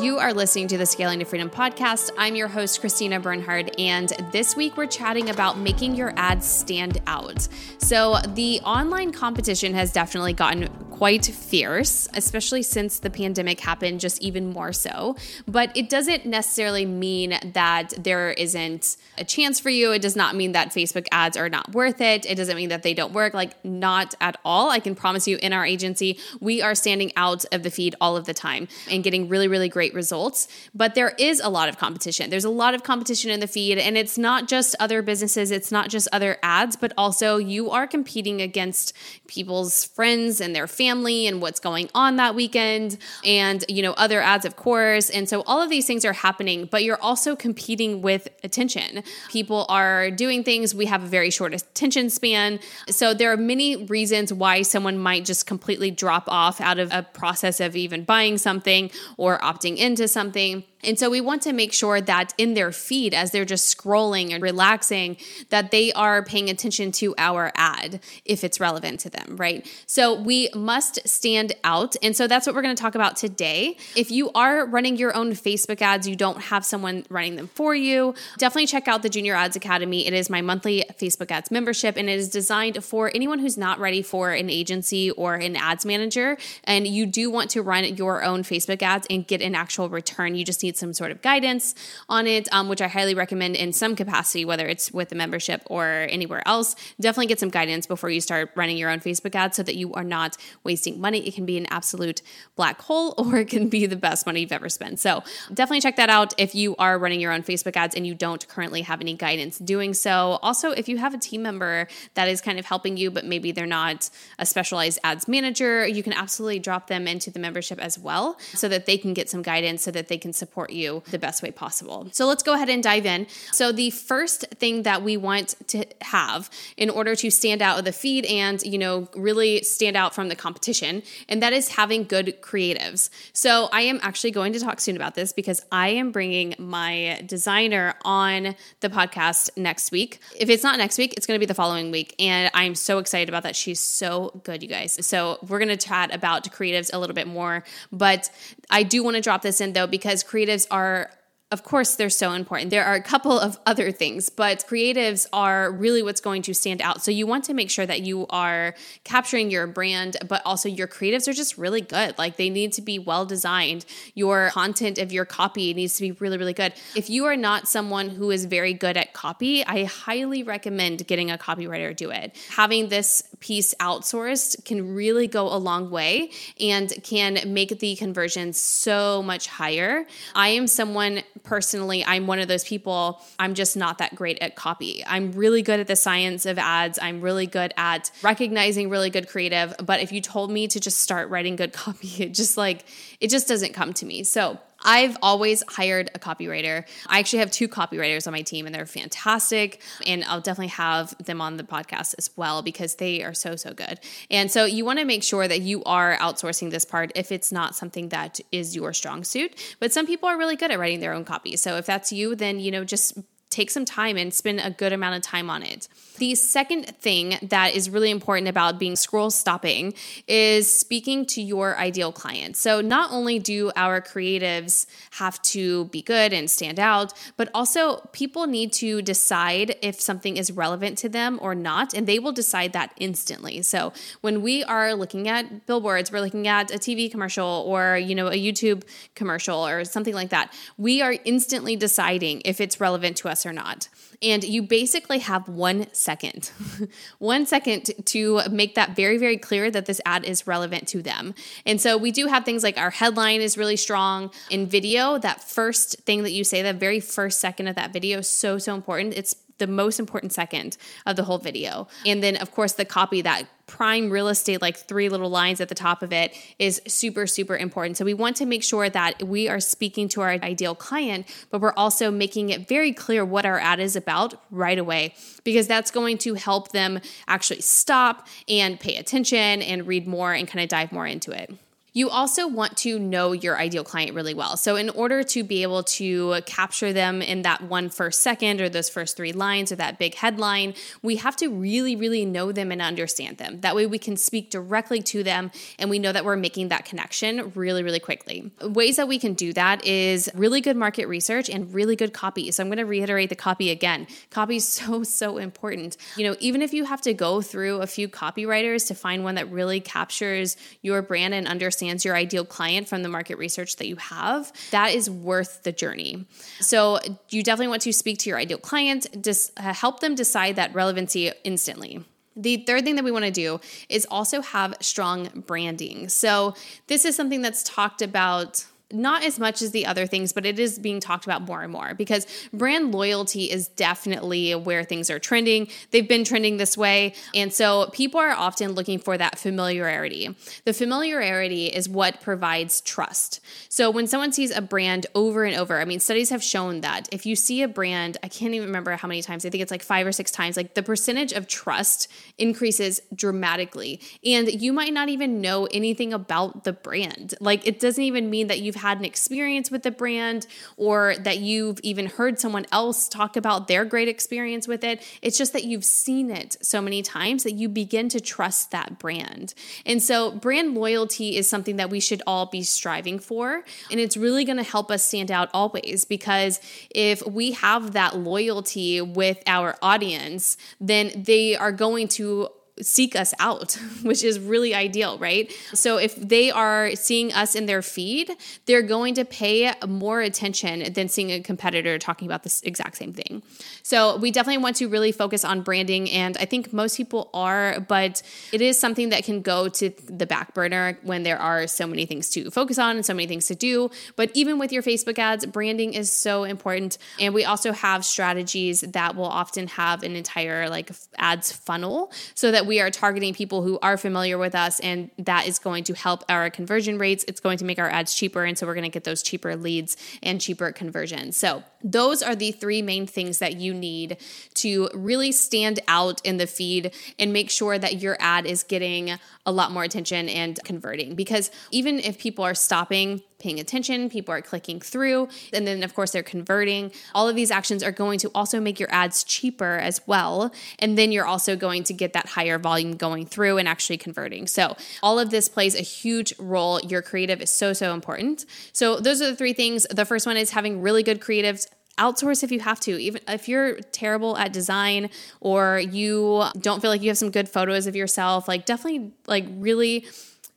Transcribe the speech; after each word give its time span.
You 0.00 0.18
are 0.18 0.34
listening 0.34 0.66
to 0.68 0.76
the 0.76 0.86
Scaling 0.86 1.20
to 1.20 1.24
Freedom 1.24 1.48
podcast. 1.48 2.10
I'm 2.18 2.34
your 2.34 2.48
host, 2.48 2.80
Christina 2.80 3.20
Bernhard, 3.20 3.70
and 3.78 4.08
this 4.32 4.56
week 4.56 4.76
we're 4.76 4.86
chatting 4.86 5.30
about 5.30 5.56
making 5.58 5.94
your 5.94 6.12
ads 6.16 6.48
stand 6.48 7.00
out. 7.06 7.46
So, 7.78 8.16
the 8.34 8.60
online 8.62 9.12
competition 9.12 9.72
has 9.74 9.92
definitely 9.92 10.32
gotten 10.32 10.68
quite 10.98 11.26
fierce, 11.26 12.08
especially 12.14 12.62
since 12.62 13.00
the 13.00 13.10
pandemic 13.10 13.58
happened, 13.58 13.98
just 13.98 14.22
even 14.22 14.52
more 14.52 14.72
so. 14.72 15.16
But 15.48 15.76
it 15.76 15.88
doesn't 15.88 16.24
necessarily 16.24 16.86
mean 16.86 17.36
that 17.52 17.94
there 17.98 18.30
isn't 18.30 18.96
a 19.18 19.24
chance 19.24 19.58
for 19.58 19.70
you. 19.70 19.90
It 19.90 20.02
does 20.02 20.14
not 20.14 20.36
mean 20.36 20.52
that 20.52 20.68
Facebook 20.68 21.08
ads 21.10 21.36
are 21.36 21.48
not 21.48 21.72
worth 21.72 22.00
it. 22.00 22.24
It 22.24 22.36
doesn't 22.36 22.56
mean 22.56 22.68
that 22.68 22.84
they 22.84 22.94
don't 22.94 23.12
work, 23.12 23.34
like, 23.34 23.52
not 23.64 24.14
at 24.20 24.36
all. 24.44 24.70
I 24.70 24.78
can 24.78 24.94
promise 24.94 25.26
you, 25.26 25.36
in 25.42 25.52
our 25.52 25.66
agency, 25.66 26.16
we 26.38 26.62
are 26.62 26.76
standing 26.76 27.10
out 27.16 27.44
of 27.50 27.64
the 27.64 27.72
feed 27.72 27.96
all 28.00 28.16
of 28.16 28.26
the 28.26 28.34
time 28.34 28.68
and 28.88 29.02
getting 29.02 29.28
really, 29.28 29.48
really 29.48 29.68
great 29.68 29.94
results. 29.94 30.46
But 30.76 30.94
there 30.94 31.14
is 31.18 31.40
a 31.40 31.48
lot 31.48 31.68
of 31.68 31.76
competition. 31.76 32.30
There's 32.30 32.44
a 32.44 32.50
lot 32.50 32.72
of 32.72 32.84
competition 32.84 33.32
in 33.32 33.40
the 33.40 33.48
feed, 33.48 33.78
and 33.78 33.98
it's 33.98 34.16
not 34.16 34.46
just 34.46 34.76
other 34.78 35.02
businesses, 35.02 35.50
it's 35.50 35.72
not 35.72 35.88
just 35.88 36.06
other 36.12 36.38
ads, 36.44 36.76
but 36.76 36.92
also 36.96 37.36
you 37.36 37.70
are 37.70 37.88
competing 37.88 38.40
against 38.40 38.92
people's 39.26 39.86
friends 39.86 40.40
and 40.40 40.54
their 40.54 40.68
family 40.68 40.83
family 40.84 41.26
and 41.26 41.40
what's 41.40 41.60
going 41.60 41.88
on 41.94 42.16
that 42.16 42.34
weekend 42.34 42.98
and 43.24 43.64
you 43.68 43.82
know 43.82 43.92
other 43.92 44.20
ads 44.20 44.44
of 44.44 44.54
course. 44.56 45.08
And 45.08 45.28
so 45.28 45.42
all 45.46 45.60
of 45.62 45.70
these 45.70 45.86
things 45.86 46.04
are 46.04 46.12
happening 46.12 46.66
but 46.66 46.84
you're 46.84 47.02
also 47.02 47.34
competing 47.34 48.02
with 48.02 48.28
attention. 48.42 49.02
People 49.30 49.64
are 49.68 50.10
doing 50.10 50.44
things. 50.44 50.74
We 50.74 50.86
have 50.86 51.02
a 51.02 51.06
very 51.06 51.30
short 51.30 51.54
attention 51.54 52.10
span. 52.10 52.60
So 52.88 53.14
there 53.14 53.32
are 53.32 53.36
many 53.36 53.68
reasons 53.86 54.32
why 54.32 54.62
someone 54.62 54.98
might 54.98 55.24
just 55.24 55.46
completely 55.46 55.90
drop 55.90 56.24
off 56.28 56.60
out 56.60 56.78
of 56.78 56.88
a 56.92 57.02
process 57.02 57.60
of 57.60 57.76
even 57.76 58.04
buying 58.04 58.36
something 58.36 58.90
or 59.16 59.38
opting 59.38 59.76
into 59.76 60.06
something 60.08 60.64
and 60.84 60.98
so 60.98 61.10
we 61.10 61.20
want 61.20 61.42
to 61.42 61.52
make 61.52 61.72
sure 61.72 62.00
that 62.00 62.34
in 62.38 62.54
their 62.54 62.72
feed, 62.72 63.14
as 63.14 63.30
they're 63.30 63.44
just 63.44 63.76
scrolling 63.76 64.32
and 64.32 64.42
relaxing, 64.42 65.16
that 65.50 65.70
they 65.70 65.92
are 65.92 66.22
paying 66.22 66.50
attention 66.50 66.92
to 66.92 67.14
our 67.18 67.52
ad 67.56 68.00
if 68.24 68.44
it's 68.44 68.60
relevant 68.60 69.00
to 69.00 69.10
them, 69.10 69.36
right? 69.36 69.66
So 69.86 70.20
we 70.20 70.48
must 70.54 71.06
stand 71.08 71.54
out. 71.64 71.96
And 72.02 72.16
so 72.16 72.26
that's 72.26 72.46
what 72.46 72.54
we're 72.54 72.62
going 72.62 72.76
to 72.76 72.82
talk 72.82 72.94
about 72.94 73.16
today. 73.16 73.76
If 73.96 74.10
you 74.10 74.30
are 74.32 74.66
running 74.66 74.96
your 74.96 75.14
own 75.16 75.32
Facebook 75.32 75.82
ads, 75.82 76.08
you 76.08 76.16
don't 76.16 76.40
have 76.40 76.64
someone 76.64 77.04
running 77.08 77.36
them 77.36 77.48
for 77.48 77.74
you, 77.74 78.14
definitely 78.38 78.66
check 78.66 78.88
out 78.88 79.02
the 79.02 79.08
Junior 79.08 79.34
Ads 79.34 79.56
Academy. 79.56 80.06
It 80.06 80.12
is 80.12 80.30
my 80.30 80.42
monthly 80.42 80.84
Facebook 80.98 81.30
ads 81.30 81.50
membership, 81.50 81.96
and 81.96 82.08
it 82.08 82.18
is 82.18 82.28
designed 82.28 82.82
for 82.84 83.10
anyone 83.14 83.38
who's 83.38 83.58
not 83.58 83.78
ready 83.78 84.02
for 84.02 84.30
an 84.30 84.50
agency 84.50 85.10
or 85.12 85.34
an 85.34 85.56
ads 85.56 85.84
manager. 85.84 86.36
And 86.64 86.86
you 86.86 87.06
do 87.06 87.30
want 87.30 87.50
to 87.50 87.62
run 87.62 87.84
your 87.96 88.22
own 88.24 88.42
Facebook 88.42 88.82
ads 88.82 89.06
and 89.10 89.26
get 89.26 89.42
an 89.42 89.54
actual 89.54 89.88
return. 89.88 90.34
You 90.34 90.44
just 90.44 90.62
need 90.62 90.73
need 90.74 90.78
some 90.78 90.92
sort 90.92 91.10
of 91.10 91.22
guidance 91.22 91.74
on 92.08 92.26
it, 92.26 92.48
um, 92.52 92.68
which 92.68 92.80
I 92.80 92.88
highly 92.88 93.14
recommend 93.14 93.56
in 93.56 93.72
some 93.72 93.96
capacity, 93.96 94.44
whether 94.44 94.66
it's 94.66 94.92
with 94.92 95.08
the 95.08 95.14
membership 95.14 95.62
or 95.66 96.06
anywhere 96.10 96.42
else. 96.46 96.74
Definitely 97.00 97.26
get 97.26 97.40
some 97.40 97.48
guidance 97.48 97.86
before 97.86 98.10
you 98.10 98.20
start 98.20 98.50
running 98.54 98.76
your 98.76 98.90
own 98.90 99.00
Facebook 99.00 99.34
ads 99.34 99.56
so 99.56 99.62
that 99.62 99.76
you 99.76 99.92
are 99.94 100.04
not 100.04 100.36
wasting 100.64 101.00
money. 101.00 101.26
It 101.26 101.34
can 101.34 101.46
be 101.46 101.56
an 101.56 101.66
absolute 101.70 102.22
black 102.56 102.80
hole 102.82 103.14
or 103.18 103.38
it 103.38 103.48
can 103.48 103.68
be 103.68 103.86
the 103.86 103.96
best 103.96 104.26
money 104.26 104.40
you've 104.40 104.52
ever 104.52 104.68
spent. 104.68 104.98
So 104.98 105.22
definitely 105.52 105.80
check 105.80 105.96
that 105.96 106.10
out 106.10 106.34
if 106.38 106.54
you 106.54 106.74
are 106.76 106.98
running 106.98 107.20
your 107.20 107.32
own 107.32 107.42
Facebook 107.42 107.76
ads 107.76 107.94
and 107.94 108.06
you 108.06 108.14
don't 108.14 108.46
currently 108.48 108.82
have 108.82 109.00
any 109.00 109.14
guidance 109.14 109.58
doing 109.58 109.94
so. 109.94 110.38
Also, 110.42 110.70
if 110.70 110.88
you 110.88 110.98
have 110.98 111.14
a 111.14 111.18
team 111.18 111.42
member 111.42 111.86
that 112.14 112.28
is 112.28 112.40
kind 112.40 112.58
of 112.58 112.64
helping 112.64 112.96
you, 112.96 113.10
but 113.10 113.24
maybe 113.24 113.52
they're 113.52 113.66
not 113.66 114.10
a 114.38 114.46
specialized 114.46 114.98
ads 115.04 115.28
manager, 115.28 115.86
you 115.86 116.02
can 116.02 116.12
absolutely 116.12 116.58
drop 116.58 116.88
them 116.88 117.06
into 117.06 117.30
the 117.30 117.38
membership 117.38 117.78
as 117.78 117.98
well 117.98 118.38
so 118.54 118.68
that 118.68 118.86
they 118.86 118.98
can 118.98 119.14
get 119.14 119.28
some 119.30 119.42
guidance 119.42 119.82
so 119.82 119.90
that 119.90 120.08
they 120.08 120.18
can 120.18 120.32
support 120.32 120.63
support 120.64 120.72
you 120.72 121.02
the 121.10 121.18
best 121.18 121.42
way 121.42 121.50
possible. 121.50 122.08
So 122.12 122.26
let's 122.26 122.42
go 122.42 122.54
ahead 122.54 122.68
and 122.68 122.82
dive 122.82 123.06
in. 123.06 123.26
So, 123.52 123.72
the 123.72 123.90
first 123.90 124.46
thing 124.58 124.82
that 124.84 125.02
we 125.02 125.16
want 125.16 125.54
to 125.68 125.84
have 126.02 126.50
in 126.76 126.90
order 126.90 127.14
to 127.16 127.30
stand 127.30 127.62
out 127.62 127.78
of 127.78 127.84
the 127.84 127.92
feed 127.92 128.24
and, 128.26 128.62
you 128.62 128.78
know, 128.78 129.08
really 129.14 129.62
stand 129.62 129.96
out 129.96 130.14
from 130.14 130.28
the 130.28 130.36
competition, 130.36 131.02
and 131.28 131.42
that 131.42 131.52
is 131.52 131.68
having 131.68 132.04
good 132.04 132.40
creatives. 132.40 133.10
So, 133.32 133.68
I 133.72 133.82
am 133.82 133.98
actually 134.02 134.30
going 134.30 134.52
to 134.54 134.60
talk 134.60 134.80
soon 134.80 134.96
about 134.96 135.14
this 135.14 135.32
because 135.32 135.64
I 135.70 135.88
am 135.88 136.12
bringing 136.12 136.54
my 136.58 137.22
designer 137.26 137.94
on 138.04 138.54
the 138.80 138.88
podcast 138.88 139.50
next 139.56 139.92
week. 139.92 140.20
If 140.38 140.48
it's 140.48 140.62
not 140.62 140.78
next 140.78 140.98
week, 140.98 141.14
it's 141.16 141.26
going 141.26 141.36
to 141.36 141.40
be 141.40 141.46
the 141.46 141.54
following 141.54 141.90
week. 141.90 142.14
And 142.18 142.50
I'm 142.54 142.74
so 142.74 142.98
excited 142.98 143.28
about 143.28 143.42
that. 143.42 143.56
She's 143.56 143.80
so 143.80 144.40
good, 144.44 144.62
you 144.62 144.68
guys. 144.68 145.04
So, 145.06 145.38
we're 145.48 145.58
going 145.58 145.76
to 145.76 145.76
chat 145.76 146.14
about 146.14 146.44
creatives 146.44 146.90
a 146.92 146.98
little 146.98 147.14
bit 147.14 147.26
more. 147.26 147.64
But 147.92 148.30
I 148.70 148.82
do 148.82 149.02
want 149.02 149.16
to 149.16 149.20
drop 149.20 149.42
this 149.42 149.60
in 149.60 149.72
though, 149.72 149.86
because 149.86 150.22
creatives 150.24 150.43
creatives 150.44 150.66
are 150.70 151.10
of 151.54 151.62
course, 151.62 151.94
they're 151.94 152.10
so 152.10 152.32
important. 152.32 152.70
There 152.70 152.84
are 152.84 152.94
a 152.94 153.00
couple 153.00 153.38
of 153.38 153.60
other 153.64 153.92
things, 153.92 154.28
but 154.28 154.66
creatives 154.68 155.28
are 155.32 155.70
really 155.70 156.02
what's 156.02 156.20
going 156.20 156.42
to 156.42 156.52
stand 156.52 156.82
out. 156.82 157.00
So 157.04 157.12
you 157.12 157.28
want 157.28 157.44
to 157.44 157.54
make 157.54 157.70
sure 157.70 157.86
that 157.86 158.00
you 158.00 158.26
are 158.28 158.74
capturing 159.04 159.52
your 159.52 159.68
brand, 159.68 160.16
but 160.28 160.42
also 160.44 160.68
your 160.68 160.88
creatives 160.88 161.28
are 161.28 161.32
just 161.32 161.56
really 161.56 161.80
good. 161.80 162.18
Like 162.18 162.38
they 162.38 162.50
need 162.50 162.72
to 162.72 162.82
be 162.82 162.98
well 162.98 163.24
designed. 163.24 163.84
Your 164.14 164.50
content 164.50 164.98
of 164.98 165.12
your 165.12 165.24
copy 165.24 165.72
needs 165.74 165.94
to 165.98 166.02
be 166.02 166.10
really, 166.10 166.38
really 166.38 166.54
good. 166.54 166.72
If 166.96 167.08
you 167.08 167.24
are 167.26 167.36
not 167.36 167.68
someone 167.68 168.08
who 168.08 168.32
is 168.32 168.46
very 168.46 168.74
good 168.74 168.96
at 168.96 169.12
copy, 169.12 169.64
I 169.64 169.84
highly 169.84 170.42
recommend 170.42 171.06
getting 171.06 171.30
a 171.30 171.38
copywriter 171.38 171.94
do 171.94 172.10
it. 172.10 172.36
Having 172.50 172.88
this 172.88 173.22
piece 173.38 173.74
outsourced 173.74 174.64
can 174.64 174.92
really 174.92 175.28
go 175.28 175.46
a 175.46 175.56
long 175.56 175.88
way 175.88 176.30
and 176.58 176.92
can 177.04 177.38
make 177.46 177.78
the 177.78 177.94
conversions 177.94 178.58
so 178.58 179.22
much 179.22 179.46
higher. 179.46 180.04
I 180.34 180.48
am 180.48 180.66
someone 180.66 181.22
personally, 181.44 182.04
I'm 182.04 182.26
one 182.26 182.38
of 182.38 182.48
those 182.48 182.64
people, 182.64 183.22
I'm 183.38 183.54
just 183.54 183.76
not 183.76 183.98
that 183.98 184.14
great 184.14 184.38
at 184.40 184.56
copy. 184.56 185.04
I'm 185.06 185.32
really 185.32 185.62
good 185.62 185.78
at 185.78 185.86
the 185.86 185.94
science 185.94 186.46
of 186.46 186.58
ads. 186.58 186.98
I'm 187.00 187.20
really 187.20 187.46
good 187.46 187.72
at 187.76 188.10
recognizing 188.22 188.88
really 188.88 189.10
good 189.10 189.28
creative. 189.28 189.74
But 189.84 190.00
if 190.00 190.10
you 190.10 190.20
told 190.20 190.50
me 190.50 190.66
to 190.68 190.80
just 190.80 190.98
start 190.98 191.28
writing 191.28 191.54
good 191.54 191.72
copy, 191.84 192.24
it 192.24 192.34
just 192.34 192.56
like, 192.56 192.84
it 193.20 193.28
just 193.28 193.46
doesn't 193.46 193.74
come 193.74 193.92
to 193.94 194.06
me. 194.06 194.24
So 194.24 194.58
I've 194.84 195.16
always 195.22 195.62
hired 195.68 196.10
a 196.14 196.18
copywriter. 196.18 196.84
I 197.06 197.18
actually 197.18 197.40
have 197.40 197.50
two 197.50 197.68
copywriters 197.68 198.26
on 198.26 198.32
my 198.32 198.42
team 198.42 198.66
and 198.66 198.74
they're 198.74 198.86
fantastic. 198.86 199.80
And 200.06 200.24
I'll 200.24 200.40
definitely 200.40 200.68
have 200.68 201.16
them 201.18 201.40
on 201.40 201.56
the 201.56 201.64
podcast 201.64 202.14
as 202.18 202.30
well 202.36 202.62
because 202.62 202.96
they 202.96 203.22
are 203.22 203.34
so, 203.34 203.56
so 203.56 203.72
good. 203.72 204.00
And 204.30 204.50
so 204.50 204.64
you 204.64 204.84
want 204.84 204.98
to 204.98 205.04
make 205.04 205.22
sure 205.22 205.48
that 205.48 205.60
you 205.60 205.82
are 205.84 206.16
outsourcing 206.18 206.70
this 206.70 206.84
part 206.84 207.12
if 207.14 207.32
it's 207.32 207.50
not 207.50 207.74
something 207.74 208.10
that 208.10 208.40
is 208.52 208.76
your 208.76 208.92
strong 208.92 209.24
suit. 209.24 209.76
But 209.80 209.92
some 209.92 210.06
people 210.06 210.28
are 210.28 210.38
really 210.38 210.56
good 210.56 210.70
at 210.70 210.78
writing 210.78 211.00
their 211.00 211.14
own 211.14 211.24
copy. 211.24 211.56
So 211.56 211.76
if 211.76 211.86
that's 211.86 212.12
you, 212.12 212.34
then, 212.34 212.60
you 212.60 212.70
know, 212.70 212.84
just 212.84 213.18
take 213.54 213.70
some 213.70 213.84
time 213.84 214.16
and 214.16 214.34
spend 214.34 214.60
a 214.60 214.70
good 214.70 214.92
amount 214.92 215.14
of 215.14 215.22
time 215.22 215.48
on 215.48 215.62
it. 215.62 215.88
The 216.18 216.34
second 216.34 216.86
thing 216.98 217.38
that 217.42 217.74
is 217.74 217.88
really 217.90 218.10
important 218.10 218.48
about 218.48 218.78
being 218.78 218.96
scroll 218.96 219.30
stopping 219.30 219.94
is 220.28 220.70
speaking 220.70 221.24
to 221.26 221.42
your 221.42 221.76
ideal 221.76 222.12
client. 222.12 222.56
So, 222.56 222.80
not 222.80 223.12
only 223.12 223.38
do 223.38 223.70
our 223.76 224.00
creatives 224.00 224.86
have 225.12 225.40
to 225.54 225.86
be 225.86 226.02
good 226.02 226.32
and 226.32 226.50
stand 226.50 226.78
out, 226.78 227.12
but 227.36 227.48
also 227.54 227.96
people 228.12 228.46
need 228.46 228.72
to 228.74 229.02
decide 229.02 229.76
if 229.82 230.00
something 230.00 230.36
is 230.36 230.50
relevant 230.50 230.98
to 230.98 231.08
them 231.08 231.38
or 231.40 231.54
not, 231.54 231.94
and 231.94 232.06
they 232.06 232.18
will 232.18 232.32
decide 232.32 232.72
that 232.72 232.92
instantly. 232.98 233.62
So, 233.62 233.92
when 234.20 234.42
we 234.42 234.64
are 234.64 234.94
looking 234.94 235.28
at 235.28 235.66
billboards, 235.66 236.10
we're 236.10 236.20
looking 236.20 236.48
at 236.48 236.72
a 236.72 236.78
TV 236.78 237.10
commercial 237.10 237.64
or, 237.66 237.96
you 237.96 238.14
know, 238.14 238.28
a 238.28 238.40
YouTube 238.46 238.82
commercial 239.14 239.66
or 239.66 239.84
something 239.84 240.14
like 240.14 240.30
that, 240.30 240.52
we 240.76 241.02
are 241.02 241.14
instantly 241.24 241.76
deciding 241.76 242.42
if 242.44 242.60
it's 242.60 242.80
relevant 242.80 243.16
to 243.18 243.28
us 243.28 243.43
or 243.46 243.52
not. 243.52 243.88
And 244.22 244.44
you 244.44 244.62
basically 244.62 245.18
have 245.20 245.48
one 245.48 245.86
second, 245.92 246.50
one 247.18 247.46
second 247.46 247.90
to 248.06 248.40
make 248.50 248.74
that 248.74 248.96
very, 248.96 249.18
very 249.18 249.36
clear 249.36 249.70
that 249.70 249.86
this 249.86 250.00
ad 250.06 250.24
is 250.24 250.46
relevant 250.46 250.88
to 250.88 251.02
them. 251.02 251.34
And 251.66 251.80
so 251.80 251.96
we 251.96 252.10
do 252.10 252.26
have 252.26 252.44
things 252.44 252.62
like 252.62 252.78
our 252.78 252.90
headline 252.90 253.40
is 253.40 253.58
really 253.58 253.76
strong 253.76 254.30
in 254.50 254.66
video. 254.66 255.18
That 255.18 255.42
first 255.42 256.00
thing 256.02 256.22
that 256.22 256.32
you 256.32 256.44
say, 256.44 256.62
the 256.62 256.72
very 256.72 257.00
first 257.00 257.40
second 257.40 257.68
of 257.68 257.76
that 257.76 257.92
video 257.92 258.18
is 258.18 258.28
so, 258.28 258.58
so 258.58 258.74
important. 258.74 259.14
It's 259.14 259.36
the 259.58 259.66
most 259.66 260.00
important 260.00 260.32
second 260.32 260.76
of 261.06 261.16
the 261.16 261.24
whole 261.24 261.38
video. 261.38 261.86
And 262.04 262.22
then, 262.22 262.36
of 262.36 262.50
course, 262.50 262.72
the 262.72 262.84
copy 262.84 263.22
that 263.22 263.44
prime 263.66 264.10
real 264.10 264.28
estate, 264.28 264.60
like 264.60 264.76
three 264.76 265.08
little 265.08 265.30
lines 265.30 265.60
at 265.60 265.68
the 265.68 265.74
top 265.74 266.02
of 266.02 266.12
it, 266.12 266.34
is 266.58 266.80
super, 266.86 267.26
super 267.26 267.56
important. 267.56 267.96
So 267.96 268.04
we 268.04 268.14
want 268.14 268.36
to 268.36 268.46
make 268.46 268.62
sure 268.62 268.88
that 268.90 269.22
we 269.22 269.48
are 269.48 269.60
speaking 269.60 270.08
to 270.10 270.20
our 270.20 270.30
ideal 270.30 270.74
client, 270.74 271.26
but 271.50 271.60
we're 271.60 271.72
also 271.74 272.10
making 272.10 272.50
it 272.50 272.68
very 272.68 272.92
clear 272.92 273.24
what 273.24 273.46
our 273.46 273.58
ad 273.58 273.80
is 273.80 273.96
about 273.96 274.34
right 274.50 274.78
away, 274.78 275.14
because 275.44 275.66
that's 275.66 275.90
going 275.90 276.18
to 276.18 276.34
help 276.34 276.72
them 276.72 277.00
actually 277.26 277.60
stop 277.60 278.26
and 278.48 278.78
pay 278.78 278.96
attention 278.96 279.62
and 279.62 279.86
read 279.86 280.06
more 280.06 280.32
and 280.32 280.46
kind 280.46 280.62
of 280.62 280.68
dive 280.68 280.92
more 280.92 281.06
into 281.06 281.30
it. 281.30 281.54
You 281.96 282.10
also 282.10 282.48
want 282.48 282.76
to 282.78 282.98
know 282.98 283.30
your 283.30 283.56
ideal 283.56 283.84
client 283.84 284.14
really 284.14 284.34
well. 284.34 284.56
So, 284.56 284.74
in 284.74 284.90
order 284.90 285.22
to 285.22 285.44
be 285.44 285.62
able 285.62 285.84
to 285.84 286.40
capture 286.44 286.92
them 286.92 287.22
in 287.22 287.42
that 287.42 287.62
one 287.62 287.88
first 287.88 288.20
second 288.20 288.60
or 288.60 288.68
those 288.68 288.88
first 288.88 289.16
three 289.16 289.30
lines 289.30 289.70
or 289.70 289.76
that 289.76 289.96
big 289.96 290.16
headline, 290.16 290.74
we 291.02 291.16
have 291.16 291.36
to 291.36 291.46
really, 291.46 291.94
really 291.94 292.24
know 292.24 292.50
them 292.50 292.72
and 292.72 292.82
understand 292.82 293.38
them. 293.38 293.60
That 293.60 293.76
way, 293.76 293.86
we 293.86 294.00
can 294.00 294.16
speak 294.16 294.50
directly 294.50 295.02
to 295.02 295.22
them 295.22 295.52
and 295.78 295.88
we 295.88 296.00
know 296.00 296.10
that 296.10 296.24
we're 296.24 296.34
making 296.34 296.66
that 296.68 296.84
connection 296.84 297.52
really, 297.54 297.84
really 297.84 298.00
quickly. 298.00 298.50
Ways 298.60 298.96
that 298.96 299.06
we 299.06 299.20
can 299.20 299.34
do 299.34 299.52
that 299.52 299.84
is 299.84 300.28
really 300.34 300.60
good 300.60 300.76
market 300.76 301.06
research 301.06 301.48
and 301.48 301.72
really 301.72 301.94
good 301.94 302.12
copy. 302.12 302.50
So, 302.50 302.64
I'm 302.64 302.68
going 302.70 302.78
to 302.78 302.86
reiterate 302.86 303.28
the 303.28 303.36
copy 303.36 303.70
again. 303.70 304.08
Copy 304.30 304.56
is 304.56 304.66
so, 304.68 305.04
so 305.04 305.38
important. 305.38 305.96
You 306.16 306.26
know, 306.28 306.36
even 306.40 306.60
if 306.60 306.74
you 306.74 306.86
have 306.86 307.02
to 307.02 307.14
go 307.14 307.40
through 307.40 307.82
a 307.82 307.86
few 307.86 308.08
copywriters 308.08 308.88
to 308.88 308.96
find 308.96 309.22
one 309.22 309.36
that 309.36 309.48
really 309.52 309.78
captures 309.78 310.56
your 310.82 311.00
brand 311.00 311.34
and 311.34 311.46
understands 311.46 311.83
understands 311.84 312.04
your 312.04 312.16
ideal 312.16 312.44
client 312.44 312.88
from 312.88 313.02
the 313.02 313.08
market 313.08 313.38
research 313.38 313.76
that 313.76 313.86
you 313.86 313.96
have, 313.96 314.52
that 314.70 314.94
is 314.94 315.08
worth 315.08 315.62
the 315.62 315.72
journey. 315.72 316.26
So 316.60 316.98
you 317.30 317.42
definitely 317.42 317.68
want 317.68 317.82
to 317.82 317.92
speak 317.92 318.18
to 318.20 318.30
your 318.30 318.38
ideal 318.38 318.58
client, 318.58 319.06
just 319.22 319.52
uh, 319.58 319.72
help 319.72 320.00
them 320.00 320.14
decide 320.14 320.56
that 320.56 320.74
relevancy 320.74 321.32
instantly. 321.44 322.04
The 322.36 322.64
third 322.66 322.84
thing 322.84 322.96
that 322.96 323.04
we 323.04 323.12
want 323.12 323.24
to 323.26 323.30
do 323.30 323.60
is 323.88 324.06
also 324.10 324.42
have 324.42 324.74
strong 324.80 325.44
branding. 325.46 326.08
So, 326.08 326.54
this 326.88 327.04
is 327.04 327.14
something 327.14 327.42
that's 327.42 327.62
talked 327.62 328.02
about 328.02 328.66
not 328.94 329.22
as 329.24 329.38
much 329.38 329.60
as 329.62 329.72
the 329.72 329.86
other 329.86 330.06
things, 330.06 330.32
but 330.32 330.46
it 330.46 330.58
is 330.58 330.78
being 330.78 331.00
talked 331.00 331.24
about 331.24 331.42
more 331.42 331.62
and 331.62 331.72
more 331.72 331.94
because 331.94 332.26
brand 332.52 332.92
loyalty 332.92 333.50
is 333.50 333.68
definitely 333.68 334.54
where 334.54 334.84
things 334.84 335.10
are 335.10 335.18
trending. 335.18 335.68
They've 335.90 336.08
been 336.08 336.24
trending 336.24 336.56
this 336.56 336.76
way. 336.76 337.14
And 337.34 337.52
so 337.52 337.90
people 337.92 338.20
are 338.20 338.30
often 338.30 338.72
looking 338.72 338.98
for 338.98 339.18
that 339.18 339.38
familiarity. 339.38 340.34
The 340.64 340.72
familiarity 340.72 341.66
is 341.66 341.88
what 341.88 342.20
provides 342.20 342.80
trust. 342.80 343.40
So 343.68 343.90
when 343.90 344.06
someone 344.06 344.32
sees 344.32 344.50
a 344.50 344.62
brand 344.62 345.06
over 345.14 345.44
and 345.44 345.56
over, 345.56 345.80
I 345.80 345.84
mean, 345.84 346.00
studies 346.00 346.30
have 346.30 346.42
shown 346.42 346.80
that 346.82 347.08
if 347.12 347.26
you 347.26 347.36
see 347.36 347.62
a 347.62 347.68
brand, 347.68 348.16
I 348.22 348.28
can't 348.28 348.54
even 348.54 348.68
remember 348.68 348.92
how 348.96 349.08
many 349.08 349.22
times, 349.22 349.44
I 349.44 349.50
think 349.50 349.62
it's 349.62 349.70
like 349.70 349.82
five 349.82 350.06
or 350.06 350.12
six 350.12 350.30
times, 350.30 350.56
like 350.56 350.74
the 350.74 350.82
percentage 350.82 351.32
of 351.32 351.46
trust 351.46 352.08
increases 352.38 353.00
dramatically. 353.14 354.00
And 354.24 354.48
you 354.50 354.72
might 354.72 354.92
not 354.92 355.08
even 355.08 355.40
know 355.40 355.66
anything 355.66 356.12
about 356.12 356.64
the 356.64 356.72
brand. 356.72 357.34
Like 357.40 357.66
it 357.66 357.80
doesn't 357.80 358.02
even 358.02 358.30
mean 358.30 358.48
that 358.48 358.60
you've 358.60 358.76
had 358.84 358.98
an 358.98 359.04
experience 359.06 359.70
with 359.70 359.82
the 359.82 359.90
brand 359.90 360.46
or 360.76 361.14
that 361.20 361.38
you've 361.38 361.80
even 361.82 362.04
heard 362.04 362.38
someone 362.38 362.66
else 362.70 363.08
talk 363.08 363.34
about 363.34 363.66
their 363.66 363.82
great 363.86 364.08
experience 364.08 364.68
with 364.68 364.84
it. 364.84 365.02
It's 365.22 365.38
just 365.38 365.54
that 365.54 365.64
you've 365.64 365.86
seen 365.86 366.30
it 366.30 366.58
so 366.60 366.82
many 366.82 367.00
times 367.00 367.44
that 367.44 367.52
you 367.52 367.70
begin 367.70 368.10
to 368.10 368.20
trust 368.20 368.72
that 368.72 368.98
brand. 368.98 369.54
And 369.86 370.02
so, 370.02 370.32
brand 370.32 370.74
loyalty 370.74 371.38
is 371.38 371.48
something 371.48 371.76
that 371.76 371.88
we 371.88 371.98
should 371.98 372.20
all 372.26 372.44
be 372.44 372.62
striving 372.62 373.18
for. 373.18 373.64
And 373.90 373.98
it's 373.98 374.18
really 374.18 374.44
going 374.44 374.58
to 374.58 374.62
help 374.62 374.90
us 374.90 375.02
stand 375.02 375.30
out 375.30 375.48
always 375.54 376.04
because 376.04 376.60
if 376.94 377.26
we 377.26 377.52
have 377.52 377.92
that 377.92 378.18
loyalty 378.18 379.00
with 379.00 379.42
our 379.46 379.76
audience, 379.80 380.58
then 380.78 381.10
they 381.16 381.56
are 381.56 381.72
going 381.72 382.08
to 382.08 382.50
seek 382.80 383.16
us 383.16 383.34
out, 383.38 383.72
which 384.02 384.22
is 384.24 384.38
really 384.38 384.74
ideal, 384.74 385.18
right? 385.18 385.50
So 385.72 385.96
if 385.96 386.16
they 386.16 386.50
are 386.50 386.94
seeing 386.94 387.32
us 387.32 387.54
in 387.54 387.66
their 387.66 387.82
feed, 387.82 388.30
they're 388.66 388.82
going 388.82 389.14
to 389.14 389.24
pay 389.24 389.72
more 389.86 390.20
attention 390.20 390.92
than 390.92 391.08
seeing 391.08 391.30
a 391.30 391.40
competitor 391.40 391.98
talking 391.98 392.26
about 392.26 392.42
this 392.42 392.62
exact 392.62 392.96
same 392.96 393.12
thing. 393.12 393.42
So 393.82 394.16
we 394.16 394.30
definitely 394.30 394.62
want 394.62 394.76
to 394.76 394.88
really 394.88 395.12
focus 395.12 395.44
on 395.44 395.62
branding 395.62 396.10
and 396.10 396.36
I 396.38 396.44
think 396.44 396.72
most 396.72 396.96
people 396.96 397.30
are, 397.34 397.80
but 397.80 398.22
it 398.52 398.60
is 398.60 398.78
something 398.78 399.10
that 399.10 399.24
can 399.24 399.42
go 399.42 399.68
to 399.68 399.90
the 400.06 400.26
back 400.26 400.54
burner 400.54 400.98
when 401.02 401.22
there 401.22 401.38
are 401.38 401.66
so 401.66 401.86
many 401.86 402.06
things 402.06 402.30
to 402.30 402.50
focus 402.50 402.78
on 402.78 402.96
and 402.96 403.06
so 403.06 403.14
many 403.14 403.26
things 403.26 403.46
to 403.46 403.54
do. 403.54 403.90
But 404.16 404.30
even 404.34 404.58
with 404.58 404.72
your 404.72 404.82
Facebook 404.82 405.18
ads, 405.18 405.46
branding 405.46 405.94
is 405.94 406.10
so 406.10 406.44
important. 406.44 406.98
And 407.20 407.34
we 407.34 407.44
also 407.44 407.72
have 407.72 408.04
strategies 408.04 408.80
that 408.80 409.14
will 409.14 409.24
often 409.24 409.68
have 409.68 410.02
an 410.02 410.16
entire 410.16 410.68
like 410.68 410.90
ads 411.18 411.52
funnel 411.52 412.12
so 412.34 412.50
that 412.64 412.68
we 412.68 412.80
are 412.80 412.90
targeting 412.90 413.34
people 413.34 413.62
who 413.62 413.78
are 413.82 413.98
familiar 413.98 414.38
with 414.38 414.54
us, 414.54 414.80
and 414.80 415.10
that 415.18 415.46
is 415.46 415.58
going 415.58 415.84
to 415.84 415.92
help 415.94 416.24
our 416.30 416.48
conversion 416.48 416.98
rates. 416.98 417.22
It's 417.28 417.40
going 417.40 417.58
to 417.58 417.64
make 417.64 417.78
our 417.78 417.90
ads 417.90 418.14
cheaper, 418.14 418.42
and 418.44 418.56
so 418.56 418.66
we're 418.66 418.74
going 418.74 418.84
to 418.84 418.90
get 418.90 419.04
those 419.04 419.22
cheaper 419.22 419.54
leads 419.54 419.98
and 420.22 420.40
cheaper 420.40 420.72
conversions. 420.72 421.36
So, 421.36 421.62
those 421.82 422.22
are 422.22 422.34
the 422.34 422.52
three 422.52 422.80
main 422.80 423.06
things 423.06 423.40
that 423.40 423.56
you 423.56 423.74
need 423.74 424.16
to 424.54 424.88
really 424.94 425.32
stand 425.32 425.80
out 425.86 426.24
in 426.24 426.38
the 426.38 426.46
feed 426.46 426.94
and 427.18 427.32
make 427.32 427.50
sure 427.50 427.78
that 427.78 428.00
your 428.00 428.16
ad 428.20 428.46
is 428.46 428.62
getting 428.62 429.18
a 429.44 429.52
lot 429.52 429.70
more 429.70 429.84
attention 429.84 430.30
and 430.30 430.58
converting. 430.64 431.14
Because 431.14 431.50
even 431.70 431.98
if 431.98 432.18
people 432.18 432.44
are 432.44 432.54
stopping, 432.54 433.20
paying 433.44 433.60
attention, 433.60 434.08
people 434.08 434.32
are 434.34 434.40
clicking 434.40 434.80
through, 434.80 435.28
and 435.52 435.66
then 435.66 435.82
of 435.82 435.94
course 435.94 436.12
they're 436.12 436.22
converting. 436.22 436.90
All 437.14 437.28
of 437.28 437.36
these 437.36 437.50
actions 437.50 437.82
are 437.82 437.92
going 437.92 438.18
to 438.20 438.30
also 438.34 438.58
make 438.58 438.80
your 438.80 438.90
ads 438.90 439.22
cheaper 439.22 439.76
as 439.76 440.00
well. 440.06 440.50
And 440.78 440.96
then 440.96 441.12
you're 441.12 441.26
also 441.26 441.54
going 441.54 441.84
to 441.84 441.92
get 441.92 442.14
that 442.14 442.26
higher 442.26 442.58
volume 442.58 442.96
going 442.96 443.26
through 443.26 443.58
and 443.58 443.68
actually 443.68 443.98
converting. 443.98 444.46
So 444.46 444.76
all 445.02 445.18
of 445.18 445.28
this 445.28 445.50
plays 445.50 445.74
a 445.74 445.82
huge 445.82 446.32
role. 446.38 446.80
Your 446.80 447.02
creative 447.02 447.42
is 447.42 447.50
so, 447.50 447.74
so 447.74 447.92
important. 447.92 448.46
So 448.72 448.98
those 448.98 449.20
are 449.20 449.26
the 449.26 449.36
three 449.36 449.52
things. 449.52 449.86
The 449.90 450.06
first 450.06 450.26
one 450.26 450.38
is 450.38 450.50
having 450.50 450.80
really 450.80 451.02
good 451.02 451.20
creatives 451.20 451.66
outsource 451.98 452.42
if 452.42 452.50
you 452.50 452.58
have 452.58 452.80
to 452.80 453.00
even 453.00 453.22
if 453.28 453.48
you're 453.48 453.76
terrible 453.92 454.36
at 454.36 454.52
design 454.52 455.08
or 455.38 455.78
you 455.78 456.42
don't 456.58 456.80
feel 456.80 456.90
like 456.90 457.02
you 457.02 457.08
have 457.08 457.16
some 457.16 457.30
good 457.30 457.48
photos 457.48 457.86
of 457.86 457.94
yourself 457.94 458.48
like 458.48 458.66
definitely 458.66 459.12
like 459.28 459.46
really 459.48 460.04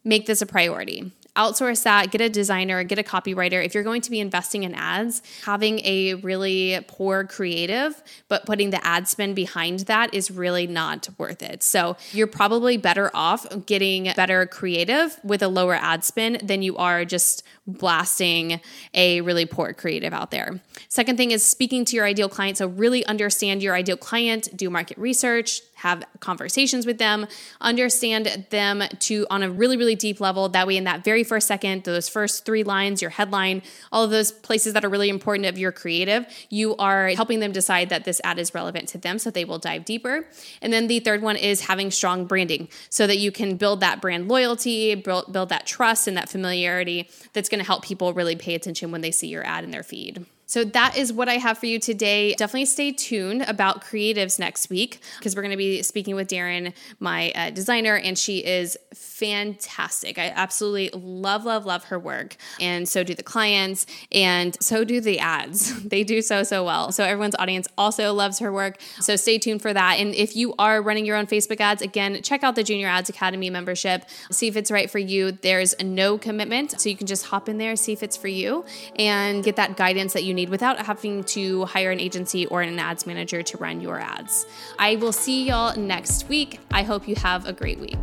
make 0.04 0.26
this 0.26 0.42
a 0.42 0.48
priority 0.48 1.12
outsource 1.38 1.84
that, 1.84 2.12
get 2.12 2.20
a 2.20 2.30
designer, 2.30 2.84
get 2.84 3.00
a 3.00 3.04
copywriter. 3.04 3.64
If 3.64 3.74
you're 3.74 3.84
going 3.84 4.02
to 4.02 4.12
be 4.12 4.20
investing 4.20 4.64
in 4.64 4.74
ads, 4.74 5.22
having 5.46 5.80
a 5.86 6.16
really 6.16 6.80
poor 6.88 7.24
creative, 7.24 8.02
but 8.28 8.46
putting 8.46 8.72
the 8.72 8.86
ad 8.86 9.08
spend 9.08 9.36
behind 9.36 9.82
that 9.82 10.14
is 10.14 10.32
really 10.32 10.68
not 10.68 11.08
worth 11.18 11.42
it. 11.42 11.64
So 11.64 11.96
you're 12.12 12.28
probably 12.28 12.78
better 12.78 13.12
off 13.14 13.46
getting 13.66 14.12
better 14.16 14.46
creative 14.46 15.20
with 15.24 15.42
a 15.42 15.48
lower 15.48 15.76
ad 15.76 16.04
spend 16.04 16.42
than 16.42 16.62
you 16.62 16.76
are 16.78 17.06
just 17.06 17.44
blasting 17.68 18.60
a 18.94 19.22
really 19.22 19.46
poor 19.46 19.74
creative 19.74 20.14
out 20.14 20.32
there. 20.32 20.60
Second 20.90 21.18
thing 21.18 21.32
is 21.32 21.46
speaking 21.46 21.86
to 21.86 21.96
your 21.96 22.06
ideal 22.06 22.30
client. 22.30 22.58
So 22.58 22.68
really 22.68 23.06
understand 23.06 23.62
your 23.62 23.76
ideal 23.76 23.98
client, 23.98 24.50
do 24.56 24.70
market 24.70 24.98
research, 24.98 25.62
have 25.78 26.04
conversations 26.20 26.86
with 26.86 26.98
them, 26.98 27.28
understand 27.62 28.48
them 28.50 28.84
to 29.00 29.28
on 29.30 29.44
a 29.44 29.50
really, 29.50 29.78
really 29.78 29.96
deep 29.96 30.20
level. 30.20 30.50
That 30.50 30.66
way, 30.66 30.76
in 30.76 30.86
that 30.86 31.04
very 31.04 31.24
first 31.24 31.48
second, 31.48 31.84
those 31.84 32.10
first 32.10 32.46
three 32.46 32.64
lines, 32.64 33.02
your 33.02 33.12
headline, 33.12 33.62
all 33.92 34.04
of 34.04 34.10
those 34.10 34.32
places 34.32 34.74
that 34.74 34.84
are 34.84 34.90
really 34.90 35.10
important 35.10 35.46
of 35.48 35.58
your 35.58 35.72
creative, 35.72 36.26
you 36.50 36.76
are 36.78 37.10
helping 37.10 37.40
them 37.40 37.52
decide 37.52 37.90
that 37.90 38.06
this 38.06 38.20
ad 38.24 38.40
is 38.40 38.56
relevant 38.56 38.90
to 38.90 38.98
them 38.98 39.20
so 39.20 39.30
they 39.30 39.46
will 39.46 39.60
dive 39.60 39.86
deeper. 39.86 40.28
And 40.62 40.74
then 40.74 40.88
the 40.88 41.00
third 41.00 41.22
one 41.22 41.36
is 41.36 41.62
having 41.62 41.92
strong 41.92 42.26
branding 42.26 42.70
so 42.90 43.06
that 43.06 43.18
you 43.18 43.32
can 43.32 43.56
build 43.56 43.80
that 43.82 44.02
brand 44.02 44.28
loyalty, 44.28 44.96
build, 44.96 45.32
build 45.32 45.50
that 45.50 45.68
trust 45.68 46.08
and 46.08 46.18
that 46.18 46.28
familiarity 46.28 47.10
that's 47.34 47.50
going 47.50 47.60
to 47.60 47.66
help 47.66 47.84
people 47.84 48.14
really 48.14 48.36
pay 48.36 48.56
attention 48.56 48.92
when 48.92 49.02
they 49.02 49.12
see 49.12 49.28
your 49.28 49.46
ad 49.46 49.64
in 49.64 49.72
their 49.72 49.84
feed. 49.84 50.26
So 50.48 50.64
that 50.64 50.98
is 50.98 51.12
what 51.12 51.28
I 51.28 51.36
have 51.36 51.58
for 51.58 51.66
you 51.66 51.78
today. 51.78 52.34
Definitely 52.36 52.66
stay 52.66 52.94
tuned 52.94 53.42
about 53.44 53.84
creatives 53.84 54.40
next 54.40 54.70
week 54.70 55.02
because 55.20 55.36
we're 55.36 55.42
going 55.42 55.52
to 55.52 55.58
be 55.58 55.84
speaking 55.84 56.16
with 56.16 56.30
Darren, 56.30 56.74
my 57.02 57.32
uh, 57.32 57.50
designer, 57.50 57.96
and 57.98 58.18
she 58.18 58.46
is 58.46 58.78
fantastic. 58.96 60.18
I 60.18 60.30
absolutely 60.34 60.90
love, 60.98 61.44
love, 61.44 61.66
love 61.66 61.84
her 61.86 62.00
work. 62.00 62.38
And 62.62 62.88
so 62.88 63.04
do 63.04 63.14
the 63.14 63.24
clients, 63.24 63.86
and 64.14 64.56
so 64.64 64.86
do 64.86 65.02
the 65.02 65.20
ads. 65.20 65.84
they 65.88 66.06
do 66.06 66.22
so, 66.22 66.44
so 66.44 66.64
well. 66.64 66.94
So 66.94 67.04
everyone's 67.04 67.36
audience 67.38 67.68
also 67.78 68.14
loves 68.14 68.40
her 68.40 68.52
work. 68.52 68.80
So 69.02 69.18
stay 69.18 69.38
tuned 69.40 69.62
for 69.62 69.74
that. 69.74 70.00
And 70.00 70.16
if 70.16 70.38
you 70.38 70.56
are 70.58 70.82
running 70.82 71.06
your 71.06 71.18
own 71.18 71.28
Facebook 71.28 71.60
ads, 71.60 71.82
again, 71.82 72.22
check 72.22 72.44
out 72.44 72.56
the 72.56 72.64
Junior 72.64 72.88
Ads 72.88 73.10
Academy 73.10 73.50
membership. 73.50 74.06
See 74.32 74.48
if 74.48 74.56
it's 74.56 74.72
right 74.72 74.90
for 74.90 75.00
you. 75.00 75.34
There's 75.34 75.76
no 75.84 76.18
commitment. 76.18 76.80
So 76.80 76.88
you 76.88 76.96
can 76.96 77.08
just 77.08 77.26
hop 77.26 77.50
in 77.50 77.58
there, 77.58 77.76
see 77.76 77.92
if 77.92 78.02
it's 78.02 78.16
for 78.16 78.30
you, 78.30 78.64
and 78.96 79.44
get 79.44 79.58
that 79.58 79.76
guidance 79.76 80.14
that 80.14 80.24
you 80.24 80.37
need 80.38 80.50
without 80.50 80.80
having 80.80 81.26
to 81.26 81.66
hire 81.66 81.92
an 81.92 82.00
agency 82.00 82.46
or 82.46 82.62
an 82.62 82.80
ads 82.80 83.06
manager 83.06 83.44
to 83.44 83.58
run 83.58 83.82
your 83.82 84.00
ads. 84.00 84.46
I 84.80 84.96
will 84.96 85.12
see 85.12 85.46
y'all 85.48 85.76
next 85.78 86.30
week. 86.30 86.62
I 86.72 86.84
hope 86.84 87.08
you 87.08 87.16
have 87.16 87.46
a 87.46 87.52
great 87.52 87.80
week. 87.80 87.98